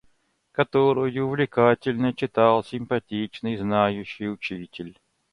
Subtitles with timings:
[0.51, 4.97] которую увлекательно читал симпатичный, знающий учитель.